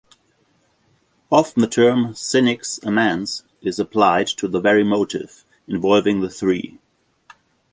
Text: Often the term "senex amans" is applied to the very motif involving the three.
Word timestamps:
Often 1.31 1.61
the 1.61 1.67
term 1.67 2.13
"senex 2.15 2.79
amans" 2.83 3.43
is 3.61 3.77
applied 3.77 4.25
to 4.39 4.47
the 4.47 4.59
very 4.59 4.83
motif 4.83 5.45
involving 5.67 6.21
the 6.21 6.29
three. 6.31 6.79